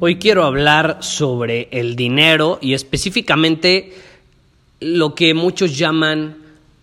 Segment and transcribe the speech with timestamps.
[0.00, 3.92] Hoy quiero hablar sobre el dinero y específicamente
[4.78, 6.36] lo que muchos llaman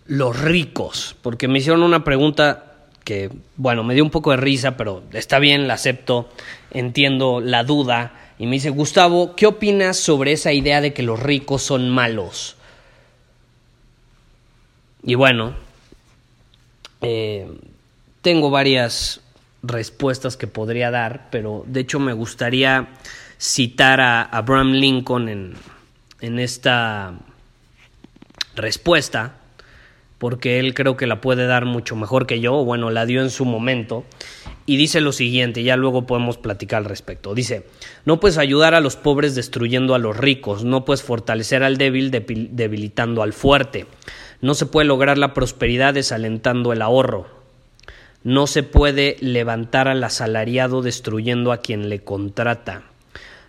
[0.04, 4.76] los ricos, porque me hicieron una pregunta que, bueno, me dio un poco de risa,
[4.76, 6.28] pero está bien, la acepto,
[6.70, 11.18] entiendo la duda, y me dice, Gustavo, ¿qué opinas sobre esa idea de que los
[11.18, 12.56] ricos son malos?
[15.02, 15.54] Y bueno,
[17.00, 17.48] eh,
[18.20, 19.22] tengo varias
[19.66, 22.88] respuestas que podría dar, pero de hecho me gustaría
[23.38, 25.54] citar a Abraham Lincoln en,
[26.20, 27.14] en esta
[28.54, 29.34] respuesta,
[30.18, 33.30] porque él creo que la puede dar mucho mejor que yo, bueno, la dio en
[33.30, 34.04] su momento,
[34.64, 37.34] y dice lo siguiente, ya luego podemos platicar al respecto.
[37.34, 37.66] Dice,
[38.04, 42.10] no puedes ayudar a los pobres destruyendo a los ricos, no puedes fortalecer al débil
[42.10, 43.86] debilitando al fuerte,
[44.40, 47.35] no se puede lograr la prosperidad desalentando el ahorro,
[48.26, 52.82] no se puede levantar al asalariado destruyendo a quien le contrata.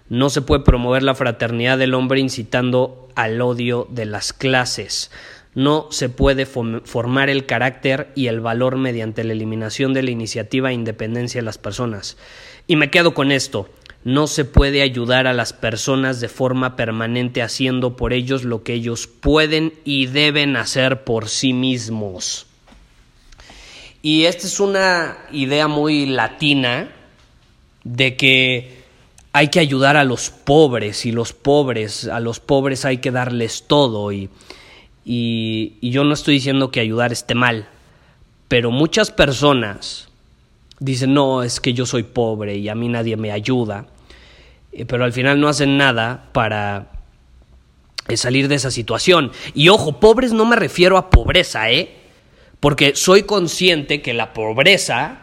[0.07, 5.09] No se puede promover la fraternidad del hombre incitando al odio de las clases.
[5.55, 10.69] No se puede formar el carácter y el valor mediante la eliminación de la iniciativa
[10.69, 12.15] e independencia de las personas.
[12.67, 13.67] Y me quedo con esto.
[14.03, 18.75] No se puede ayudar a las personas de forma permanente haciendo por ellos lo que
[18.75, 22.46] ellos pueden y deben hacer por sí mismos.
[24.01, 26.89] Y esta es una idea muy latina
[27.83, 28.83] de que
[29.33, 33.65] hay que ayudar a los pobres y los pobres, a los pobres hay que darles
[33.67, 34.29] todo y,
[35.05, 37.67] y, yo no estoy diciendo que ayudar esté mal,
[38.47, 40.09] pero muchas personas
[40.79, 43.85] dicen, no, es que yo soy pobre y a mí nadie me ayuda,
[44.71, 46.91] eh, pero al final no hacen nada para
[48.07, 49.31] eh, salir de esa situación.
[49.53, 51.96] Y ojo, pobres no me refiero a pobreza, ¿eh?
[52.59, 55.19] Porque soy consciente que la pobreza,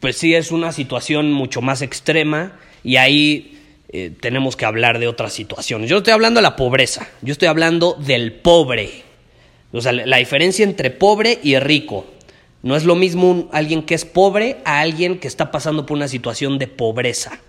[0.00, 3.58] pues sí es una situación mucho más extrema y ahí
[3.88, 5.88] eh, tenemos que hablar de otras situaciones.
[5.88, 9.02] Yo no estoy hablando de la pobreza, yo estoy hablando del pobre.
[9.72, 12.06] O sea, la diferencia entre pobre y rico.
[12.62, 16.08] No es lo mismo alguien que es pobre a alguien que está pasando por una
[16.08, 17.40] situación de pobreza.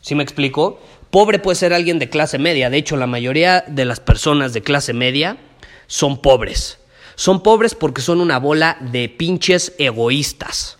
[0.00, 0.80] ¿Sí me explico?
[1.10, 2.70] Pobre puede ser alguien de clase media.
[2.70, 5.38] De hecho, la mayoría de las personas de clase media
[5.86, 6.78] son pobres.
[7.18, 10.78] Son pobres porque son una bola de pinches egoístas.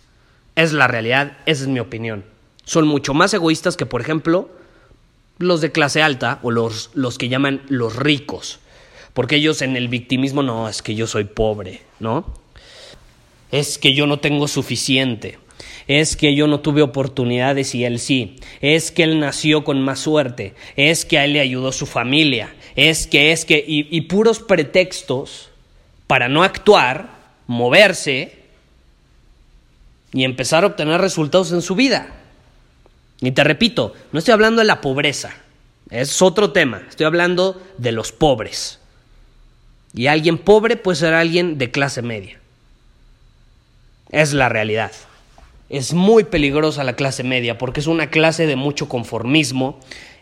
[0.55, 2.23] Es la realidad, esa es mi opinión.
[2.63, 4.49] Son mucho más egoístas que, por ejemplo,
[5.37, 8.61] los de clase alta o los, los que llaman los ricos.
[9.13, 12.33] Porque ellos en el victimismo no, es que yo soy pobre, ¿no?
[13.51, 15.39] Es que yo no tengo suficiente.
[15.87, 18.37] Es que yo no tuve oportunidades y él sí.
[18.61, 20.53] Es que él nació con más suerte.
[20.77, 22.55] Es que a él le ayudó su familia.
[22.77, 25.48] Es que, es que, y, y puros pretextos
[26.09, 27.07] para no actuar,
[27.45, 28.39] moverse
[30.11, 32.07] y empezar a obtener resultados en su vida.
[33.21, 35.35] Y te repito, no estoy hablando de la pobreza,
[35.91, 38.79] es otro tema, estoy hablando de los pobres.
[39.93, 42.39] Y alguien pobre puede ser alguien de clase media.
[44.09, 44.91] Es la realidad.
[45.69, 49.79] Es muy peligrosa la clase media porque es una clase de mucho conformismo,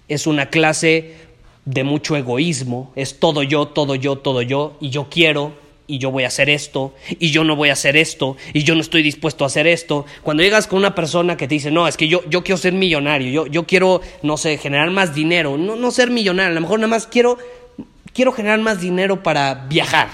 [0.10, 1.16] es una clase
[1.63, 6.12] de mucho egoísmo, es todo yo, todo yo, todo yo, y yo quiero, y yo
[6.12, 9.01] voy a hacer esto, y yo no voy a hacer esto, y yo no estoy
[9.01, 10.06] dispuesto a hacer esto.
[10.22, 12.74] Cuando llegas con una persona que te dice, no, es que yo, yo quiero ser
[12.74, 16.62] millonario, yo, yo quiero, no sé, generar más dinero, no, no ser millonario, a lo
[16.62, 17.38] mejor nada más quiero,
[18.13, 20.10] quiero generar más dinero para viajar.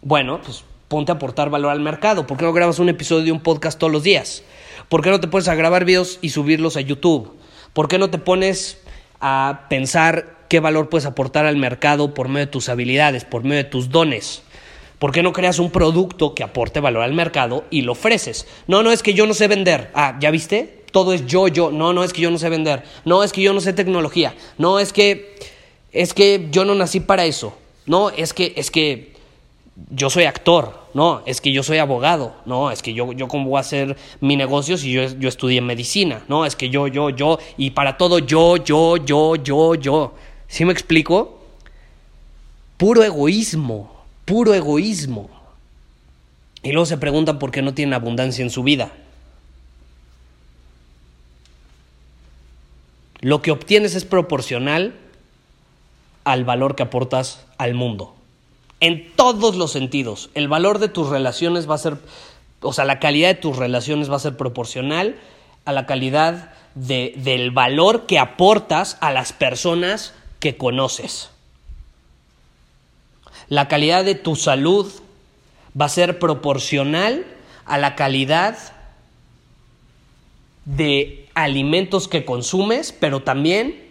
[0.00, 2.26] Bueno, pues ponte a aportar valor al mercado.
[2.26, 4.42] ¿Por qué no grabas un episodio de un podcast todos los días?
[4.88, 7.32] ¿Por qué no te pones a grabar videos y subirlos a YouTube?
[7.72, 8.78] ¿Por qué no te pones
[9.20, 13.64] a pensar qué valor puedes aportar al mercado por medio de tus habilidades, por medio
[13.64, 14.42] de tus dones?
[14.98, 18.46] ¿Por qué no creas un producto que aporte valor al mercado y lo ofreces?
[18.66, 19.90] No, no es que yo no sé vender.
[19.94, 20.84] Ah, ¿ya viste?
[20.92, 21.70] Todo es yo, yo.
[21.70, 22.84] No, no es que yo no sé vender.
[23.04, 24.34] No es que yo no sé tecnología.
[24.58, 25.34] No es que
[25.94, 27.56] es que yo no nací para eso.
[27.86, 29.14] No, es que, es que
[29.90, 30.82] yo soy actor.
[30.92, 32.34] No, es que yo soy abogado.
[32.46, 35.60] No, es que yo, yo cómo voy a hacer mi negocio si yo, yo estudié
[35.60, 36.24] medicina.
[36.28, 40.14] No, es que yo, yo, yo, y para todo yo, yo, yo, yo, yo.
[40.48, 41.38] ¿Sí me explico?
[42.76, 43.93] Puro egoísmo,
[44.24, 45.30] puro egoísmo.
[46.62, 48.92] Y luego se preguntan por qué no tienen abundancia en su vida.
[53.20, 54.94] Lo que obtienes es proporcional
[56.24, 58.14] al valor que aportas al mundo.
[58.80, 60.30] En todos los sentidos.
[60.34, 61.98] El valor de tus relaciones va a ser,
[62.60, 65.16] o sea, la calidad de tus relaciones va a ser proporcional
[65.64, 71.30] a la calidad de, del valor que aportas a las personas que conoces.
[73.48, 74.90] La calidad de tu salud
[75.78, 77.24] va a ser proporcional
[77.64, 78.56] a la calidad
[80.64, 83.82] de alimentos que consumes, pero también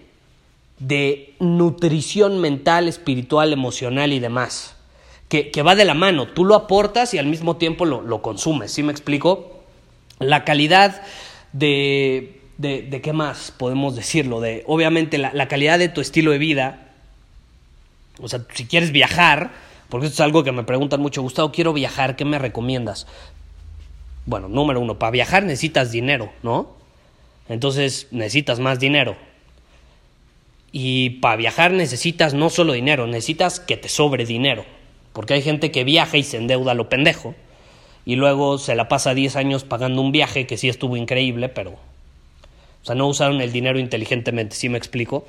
[0.80, 4.76] de nutrición mental, espiritual, emocional y demás.
[5.30, 8.84] Que, va de la mano, tú lo aportas y al mismo tiempo lo, consumes, ¿sí
[8.84, 9.64] me explico?
[10.20, 11.02] La calidad
[11.54, 16.38] de, de, qué más podemos decirlo, de obviamente la, la calidad de tu estilo de
[16.38, 16.83] vida,
[18.22, 19.52] o sea, si quieres viajar,
[19.90, 23.08] porque esto es algo que me preguntan mucho, Gustavo, quiero viajar, ¿qué me recomiendas?
[24.26, 26.72] Bueno, número uno, para viajar necesitas dinero, ¿no?
[27.50, 29.16] Entonces necesitas más dinero.
[30.72, 34.66] Y para viajar necesitas no solo dinero, necesitas que te sobre dinero.
[35.14, 37.36] Porque hay gente que viaja y se endeuda a lo pendejo.
[38.06, 41.72] Y luego se la pasa 10 años pagando un viaje que sí estuvo increíble, pero...
[41.72, 45.26] O sea, no usaron el dinero inteligentemente, ¿sí me explico?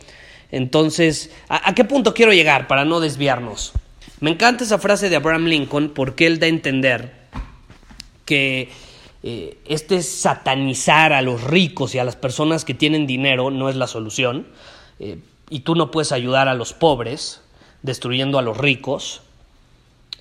[0.50, 3.73] Entonces, ¿a, qué punto quiero llegar para no desviarnos?
[4.20, 7.12] Me encanta esa frase de Abraham Lincoln porque él da a entender
[8.25, 8.70] que
[9.23, 13.76] eh, este satanizar a los ricos y a las personas que tienen dinero no es
[13.76, 14.46] la solución.
[15.00, 15.19] Eh,
[15.50, 17.43] y tú no puedes ayudar a los pobres
[17.82, 19.23] destruyendo a los ricos.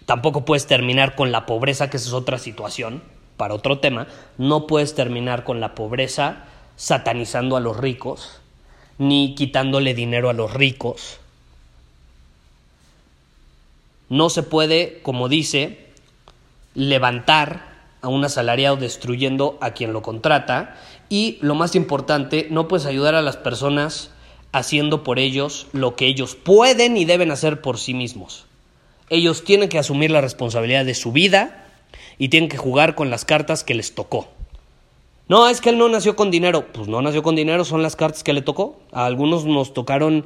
[0.05, 3.01] Tampoco puedes terminar con la pobreza, que esa es otra situación,
[3.37, 4.07] para otro tema.
[4.37, 8.41] No puedes terminar con la pobreza satanizando a los ricos,
[8.97, 11.19] ni quitándole dinero a los ricos.
[14.09, 15.87] No se puede, como dice,
[16.75, 20.77] levantar a un asalariado destruyendo a quien lo contrata.
[21.09, 24.11] Y lo más importante, no puedes ayudar a las personas
[24.51, 28.45] haciendo por ellos lo que ellos pueden y deben hacer por sí mismos.
[29.09, 31.65] Ellos tienen que asumir la responsabilidad de su vida
[32.17, 34.32] y tienen que jugar con las cartas que les tocó.
[35.27, 36.67] No, es que él no nació con dinero.
[36.73, 38.79] Pues no nació con dinero, son las cartas que le tocó.
[38.91, 40.25] A algunos nos tocaron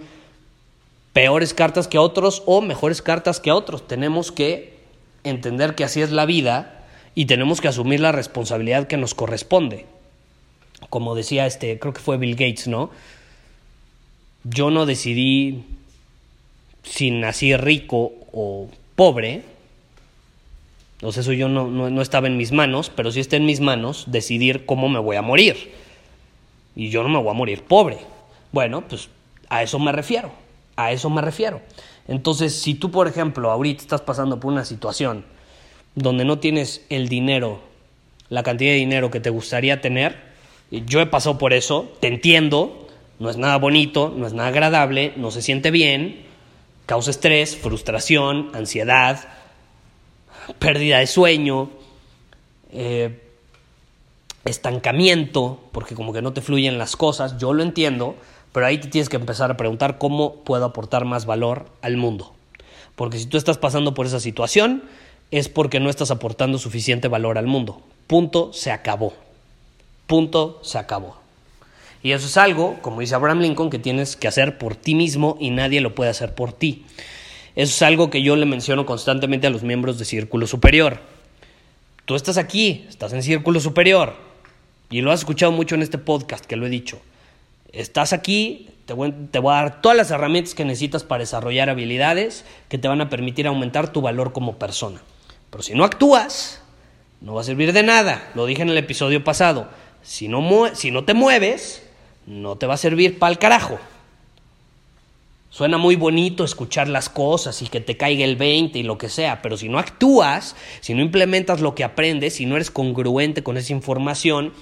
[1.14, 3.88] peores cartas que a otros o mejores cartas que a otros.
[3.88, 4.78] Tenemos que
[5.24, 6.86] entender que así es la vida
[7.16, 9.86] y tenemos que asumir la responsabilidad que nos corresponde.
[10.90, 12.92] Como decía este, creo que fue Bill Gates, ¿no?
[14.50, 15.64] yo no decidí
[16.84, 19.44] si nací rico o pobre,
[21.12, 24.06] sea, eso yo no, no, estaba en mis manos, pero sí está en mis manos
[24.08, 25.72] decidir cómo me voy a morir.
[26.76, 27.98] Y yo no me voy a morir pobre.
[28.52, 29.10] Bueno, pues
[29.50, 30.32] a eso me refiero,
[30.76, 31.62] a eso me refiero.
[32.08, 35.26] Entonces, si tú, por ejemplo, ahorita estás pasando por una situación
[35.96, 37.60] donde no tienes el dinero,
[38.30, 40.18] la cantidad de dinero que te gustaría tener,
[40.72, 42.88] yo he pasado por eso, te entiendo,
[43.20, 46.26] no es nada bonito, no es nada agradable, no se siente bien,
[46.86, 49.28] causa estrés, frustración, ansiedad,
[50.60, 51.70] pérdida de sueño,
[52.72, 53.22] eh,
[54.46, 58.16] estancamiento, porque como que no te fluyen las cosas, yo lo entiendo,
[58.54, 62.34] pero ahí te tienes que empezar a preguntar cómo puedo aportar más valor al mundo.
[62.96, 64.84] Porque si tú estás pasando por esa situación,
[65.32, 67.82] es porque no estás aportando suficiente valor al mundo.
[68.08, 69.14] Punto, se acabó.
[70.08, 71.18] Punto, se acabó.
[72.02, 75.38] Y eso es algo, como dice Abraham Lincoln, que tienes que hacer por ti mismo
[75.40, 76.86] y nadie lo puede hacer por ti.
[77.58, 81.00] Eso es algo que yo le menciono constantemente a los miembros de Círculo Superior.
[82.06, 84.14] Tú estás aquí, estás en Círculo Superior,
[84.92, 87.02] y lo has escuchado mucho en este podcast que lo he dicho.
[87.72, 92.78] Estás aquí, te voy, a dar todas las herramientas que necesitas para desarrollar habilidades que
[92.78, 95.02] te van a permitir aumentar tu valor como persona.
[95.50, 96.62] Pero si no actúas,
[97.22, 98.30] no va a servir de nada.
[98.36, 99.68] Lo dije en el episodio pasado.
[100.04, 101.82] Si no, si no te mueves,
[102.28, 103.80] no te va a servir para el carajo.
[105.50, 109.10] Suena muy bonito escuchar las cosas y que te caiga el 20 y lo que
[109.10, 113.44] sea, pero si no actúas, si no implementas lo que aprendes, si no eres congruente
[113.44, 114.54] con esa información,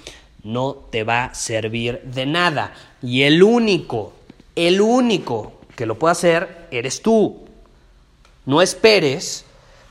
[0.44, 2.72] no te va a servir de nada.
[3.02, 4.12] Y el único,
[4.54, 7.46] el único que lo puede hacer eres tú.
[8.44, 9.44] No esperes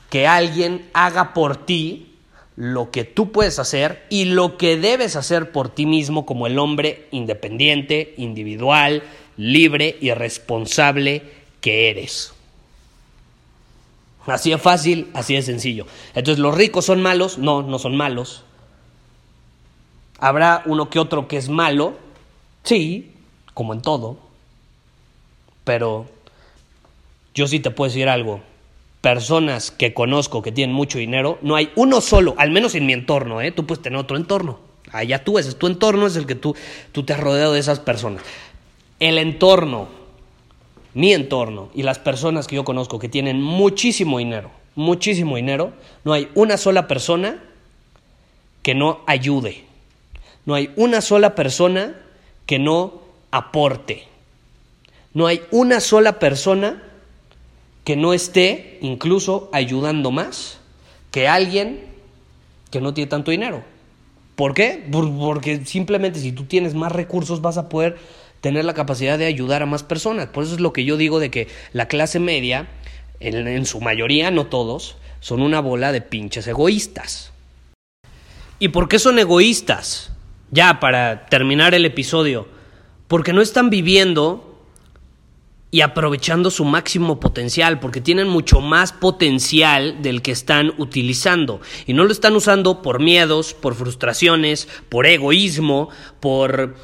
[0.08, 2.14] que alguien haga por ti
[2.56, 6.58] lo que tú puedes hacer y lo que debes hacer por ti mismo como el
[6.58, 9.02] hombre independiente, individual,
[9.36, 11.22] libre y responsable
[11.60, 12.32] que eres.
[14.26, 15.86] Así de fácil, así de sencillo.
[16.14, 17.38] Entonces, ¿los ricos son malos?
[17.38, 18.42] No, no son malos.
[20.18, 21.94] ¿Habrá uno que otro que es malo?
[22.64, 23.12] Sí,
[23.54, 24.18] como en todo.
[25.64, 26.06] Pero
[27.34, 28.40] yo sí te puedo decir algo.
[29.00, 32.92] Personas que conozco que tienen mucho dinero, no hay uno solo, al menos en mi
[32.92, 33.52] entorno, ¿eh?
[33.52, 34.58] Tú puedes tener otro entorno.
[34.90, 36.56] Allá tú, ese es tu entorno, es el que tú,
[36.92, 38.22] tú te has rodeado de esas personas.
[39.00, 39.88] El entorno
[40.96, 45.74] mi entorno y las personas que yo conozco que tienen muchísimo dinero, muchísimo dinero,
[46.04, 47.44] no hay una sola persona
[48.62, 49.64] que no ayude.
[50.46, 52.00] No hay una sola persona
[52.46, 54.04] que no aporte.
[55.12, 56.82] No hay una sola persona
[57.84, 60.60] que no esté incluso ayudando más
[61.10, 61.84] que alguien
[62.70, 63.62] que no tiene tanto dinero.
[64.34, 64.82] ¿Por qué?
[64.90, 67.98] Porque simplemente si tú tienes más recursos vas a poder
[68.46, 70.28] tener la capacidad de ayudar a más personas.
[70.28, 72.68] Por eso es lo que yo digo de que la clase media,
[73.18, 77.32] en, su mayoría, no todos, son una bola de pinches egoístas.
[78.60, 80.12] ¿Y por qué son egoístas?
[80.52, 82.46] Ya, para terminar el episodio.
[83.08, 84.60] Porque no están viviendo
[85.72, 91.60] y aprovechando su máximo potencial, porque tienen mucho más potencial del que están utilizando.
[91.84, 95.88] Y no lo están usando por miedos, por frustraciones, por egoísmo,
[96.20, 96.76] por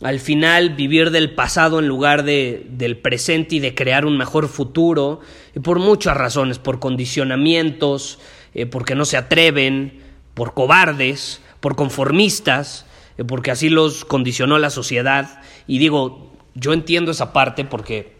[0.00, 4.48] al final vivir del pasado en lugar de, del presente y de crear un mejor
[4.48, 5.20] futuro,
[5.54, 8.18] y por muchas razones, por condicionamientos,
[8.54, 10.00] eh, porque no se atreven,
[10.34, 12.86] por cobardes, por conformistas,
[13.18, 15.42] eh, porque así los condicionó la sociedad.
[15.66, 18.16] Y digo, yo entiendo esa parte porque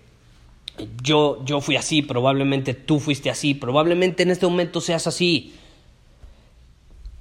[1.03, 5.55] yo, yo fui así, probablemente tú fuiste así, probablemente en este momento seas así.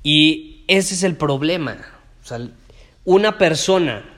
[0.01, 1.77] Y ese es el problema.
[3.05, 4.16] Una persona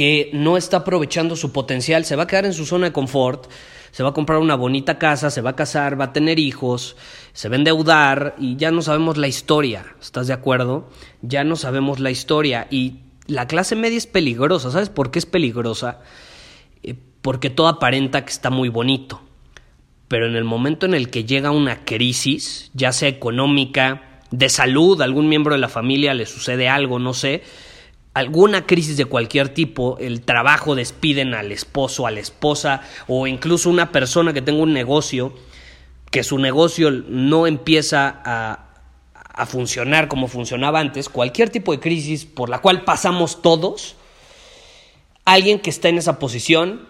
[0.00, 3.50] que no está aprovechando su potencial, se va a quedar en su zona de confort,
[3.90, 6.96] se va a comprar una bonita casa, se va a casar, va a tener hijos,
[7.34, 10.88] se va a endeudar y ya no sabemos la historia, ¿estás de acuerdo?
[11.20, 15.26] Ya no sabemos la historia y la clase media es peligrosa, ¿sabes por qué es
[15.26, 16.00] peligrosa?
[16.82, 19.20] Eh, porque todo aparenta que está muy bonito,
[20.08, 25.02] pero en el momento en el que llega una crisis, ya sea económica, de salud,
[25.02, 27.42] algún miembro de la familia le sucede algo, no sé,
[28.14, 33.70] alguna crisis de cualquier tipo, el trabajo despiden al esposo, a la esposa o incluso
[33.70, 35.34] una persona que tenga un negocio,
[36.10, 38.66] que su negocio no empieza a,
[39.46, 43.96] funcionar como funcionaba antes, cualquier tipo de crisis por la cual pasamos todos,
[45.24, 46.86] alguien que está en esa posición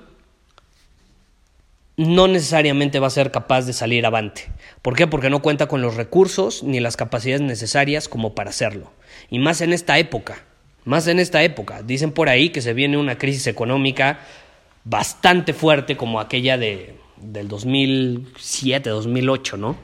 [1.97, 4.50] no necesariamente va a ser capaz de salir avante.
[4.83, 5.07] ¿Por qué?
[5.07, 8.91] Porque no cuenta con los recursos ni las capacidades necesarias como para hacerlo.
[9.31, 10.43] Y más en esta época
[10.85, 11.83] más en esta época.
[11.83, 14.21] Dicen por ahí que se viene una crisis económica
[14.85, 19.77] bastante fuerte como aquella de, del 2007, 2008, ¿no?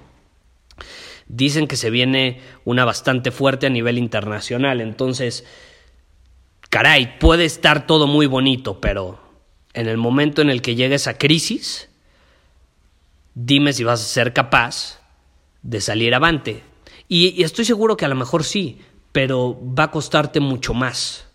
[1.28, 4.80] Dicen que se viene una bastante fuerte a nivel internacional.
[4.80, 5.44] Entonces,
[6.70, 9.20] caray, puede estar todo muy bonito, pero
[9.74, 11.88] en el momento en el que llegue esa crisis,
[13.34, 15.00] dime si vas a ser capaz
[15.62, 16.62] de salir avante.
[17.08, 18.80] Y, y estoy seguro que a lo mejor sí,
[19.16, 21.26] pero va a costarte mucho más.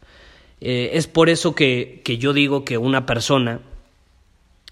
[0.59, 3.61] Eh, es por eso que, que yo digo que una persona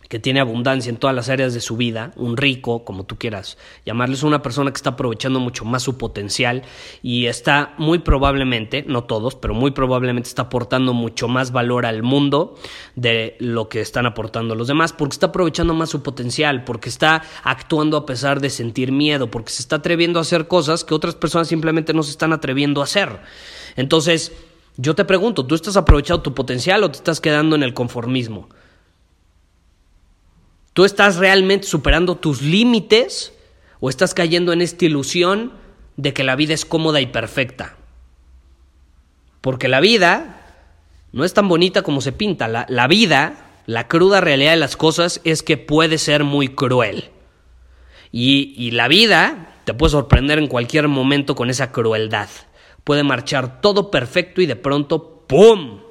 [0.09, 3.59] que tiene abundancia en todas las áreas de su vida, un rico, como tú quieras
[3.85, 6.63] llamarles, una persona que está aprovechando mucho más su potencial
[7.03, 12.01] y está muy probablemente, no todos, pero muy probablemente está aportando mucho más valor al
[12.01, 12.55] mundo
[12.95, 17.21] de lo que están aportando los demás, porque está aprovechando más su potencial, porque está
[17.43, 21.13] actuando a pesar de sentir miedo, porque se está atreviendo a hacer cosas que otras
[21.13, 23.19] personas simplemente no se están atreviendo a hacer.
[23.75, 24.31] Entonces,
[24.75, 28.49] yo te pregunto, ¿tú estás aprovechando tu potencial o te estás quedando en el conformismo?
[30.79, 33.33] ¿Tú estás realmente superando tus límites
[33.81, 35.51] o estás cayendo en esta ilusión
[35.97, 37.75] de que la vida es cómoda y perfecta?
[39.41, 40.55] Porque la vida
[41.11, 42.47] no es tan bonita como se pinta.
[42.47, 47.09] La, vida, la cruda realidad de las cosas es que puede ser muy cruel.
[48.13, 52.29] Y, y la vida te puede sorprender en cualquier momento con esa crueldad.
[52.85, 55.81] Puede marchar todo perfecto y de pronto, ¡pum!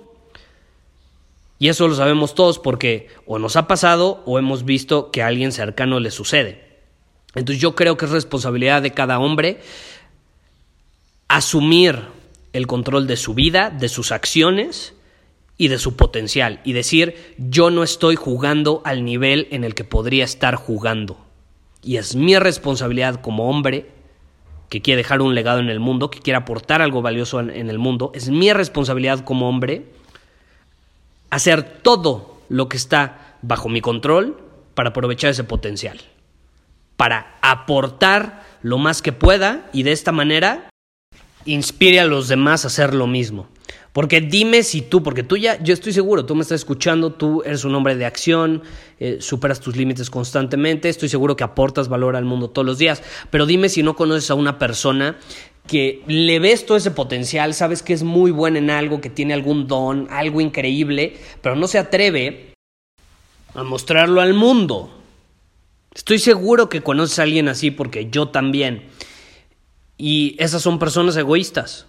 [1.59, 5.27] Y eso lo sabemos todos porque o nos ha pasado o hemos visto que a
[5.27, 6.69] alguien cercano le sucede.
[7.35, 9.61] Entonces yo creo que es responsabilidad de cada hombre
[11.29, 12.05] asumir
[12.53, 14.95] el control de su vida, de sus acciones
[15.57, 19.85] y de su potencial y decir yo no estoy jugando al nivel en el que
[19.85, 21.19] podría estar jugando.
[21.83, 23.87] Y es mi responsabilidad como hombre
[24.69, 27.79] que quiere dejar un legado en el mundo, que quiere aportar algo valioso en, el
[27.79, 29.87] mundo, es mi responsabilidad como hombre
[31.31, 34.39] hacer todo lo que está bajo mi control
[34.75, 36.01] para aprovechar ese potencial,
[36.97, 40.71] para aportar lo más que pueda y de esta manera
[41.45, 43.49] inspire a los demás a hacer lo mismo.
[43.93, 47.43] Porque dime si tú, porque tú ya, yo estoy seguro, tú me estás escuchando, tú
[47.45, 48.63] eres un hombre de acción,
[49.01, 53.03] eh, superas tus límites constantemente, estoy seguro que aportas valor al mundo todos los días,
[53.31, 55.17] pero dime si no conoces a una persona
[55.69, 59.35] que le ves todo ese potencial, sabes que es muy buena en algo, que tiene
[59.35, 62.55] algún don, algo increíble, pero no se atreve
[63.55, 64.93] a mostrarlo al mundo.
[65.95, 68.89] Estoy seguro que conoces a alguien así porque yo también.
[69.97, 71.87] Y esas son personas egoístas.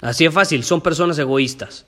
[0.00, 1.86] Así de fácil, son personas egoístas.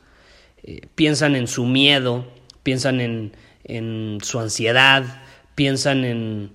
[0.63, 2.27] Eh, piensan en su miedo,
[2.63, 3.33] piensan en,
[3.65, 5.23] en su ansiedad,
[5.55, 6.53] piensan en,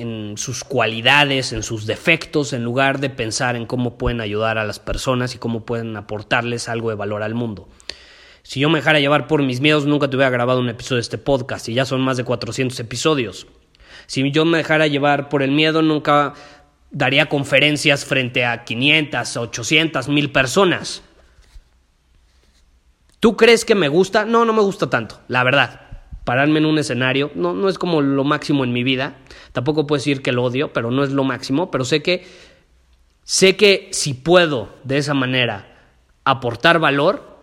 [0.00, 4.64] en sus cualidades, en sus defectos, en lugar de pensar en cómo pueden ayudar a
[4.64, 7.68] las personas y cómo pueden aportarles algo de valor al mundo.
[8.42, 11.02] Si yo me dejara llevar por mis miedos, nunca te hubiera grabado un episodio de
[11.02, 13.46] este podcast y ya son más de 400 episodios.
[14.06, 16.34] Si yo me dejara llevar por el miedo, nunca
[16.90, 21.02] daría conferencias frente a 500, 800, 1000 personas.
[23.18, 24.24] ¿Tú crees que me gusta?
[24.24, 25.85] No, no me gusta tanto, la verdad.
[26.26, 29.18] Pararme en un escenario no, no es como lo máximo en mi vida.
[29.52, 31.70] Tampoco puedo decir que lo odio, pero no es lo máximo.
[31.70, 32.26] Pero sé que,
[33.22, 35.68] sé que si puedo de esa manera
[36.24, 37.38] aportar valor,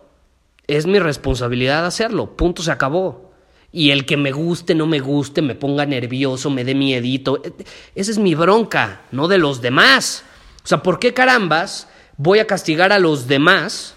[0.67, 2.35] es mi responsabilidad hacerlo.
[2.35, 3.31] Punto, se acabó
[3.71, 7.41] y el que me guste, no me guste, me ponga nervioso, me dé miedito.
[7.95, 10.25] Esa es mi bronca, no de los demás.
[10.61, 11.87] O sea, ¿por qué carambas
[12.17, 13.95] voy a castigar a los demás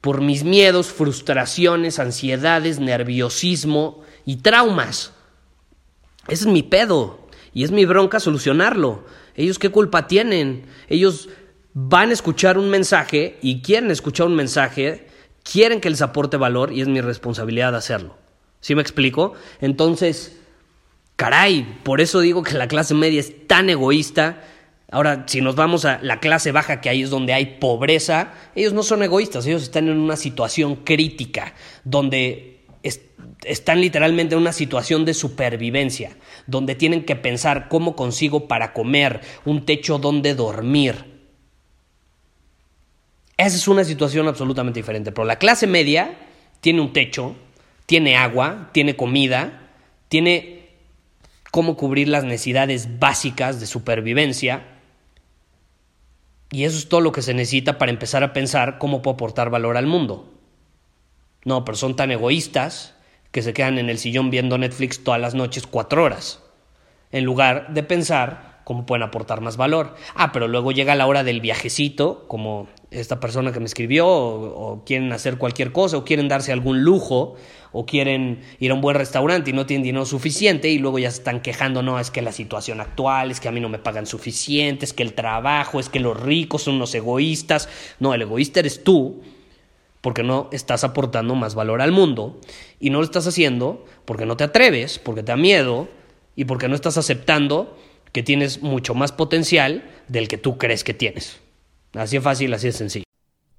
[0.00, 5.12] por mis miedos, frustraciones, ansiedades, nerviosismo y traumas?
[6.28, 9.04] Ese es mi pedo y es mi bronca solucionarlo.
[9.34, 10.66] Ellos qué culpa tienen?
[10.88, 11.28] Ellos
[11.74, 15.08] van a escuchar un mensaje y quieren escuchar un mensaje,
[15.42, 18.16] quieren que les aporte valor y es mi responsabilidad hacerlo.
[18.60, 19.34] ¿Sí me explico?
[19.60, 20.38] Entonces,
[21.16, 24.42] caray, por eso digo que la clase media es tan egoísta.
[24.90, 28.72] Ahora, si nos vamos a la clase baja, que ahí es donde hay pobreza, ellos
[28.72, 32.53] no son egoístas, ellos están en una situación crítica, donde
[33.44, 36.16] están literalmente en una situación de supervivencia,
[36.46, 41.14] donde tienen que pensar cómo consigo para comer, un techo donde dormir.
[43.36, 46.16] Esa es una situación absolutamente diferente, pero la clase media
[46.60, 47.34] tiene un techo,
[47.86, 49.70] tiene agua, tiene comida,
[50.08, 50.68] tiene
[51.50, 54.64] cómo cubrir las necesidades básicas de supervivencia.
[56.50, 59.50] Y eso es todo lo que se necesita para empezar a pensar cómo puedo aportar
[59.50, 60.33] valor al mundo.
[61.44, 62.94] No, pero son tan egoístas
[63.30, 66.40] que se quedan en el sillón viendo Netflix todas las noches cuatro horas,
[67.10, 69.94] en lugar de pensar cómo pueden aportar más valor.
[70.14, 74.84] Ah, pero luego llega la hora del viajecito, como esta persona que me escribió, o,
[74.84, 77.36] quieren hacer cualquier cosa, o quieren darse algún lujo,
[77.72, 81.10] o quieren ir a un buen restaurante y no tienen dinero suficiente, y luego ya
[81.10, 83.78] se están quejando, no, es que la situación actual, es que a mí no me
[83.78, 87.68] pagan suficiente, es que el trabajo, es que los ricos son los egoístas.
[88.00, 89.22] No, el egoísta eres tú,
[90.04, 92.38] porque no estás aportando más valor al mundo,
[92.78, 95.88] y no lo estás haciendo porque no te atreves, porque te da miedo,
[96.36, 97.74] y porque no estás aceptando
[98.12, 101.40] que tienes mucho más potencial del que tú crees que tienes.
[101.94, 103.04] Así es fácil, así es sencillo.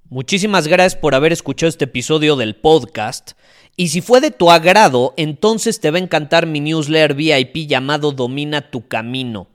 [0.08, 3.32] Muchísimas gracias por haber escuchado este episodio del podcast.
[3.76, 8.12] Y si fue de tu agrado, entonces te va a encantar mi newsletter VIP llamado
[8.12, 9.48] Domina tu Camino.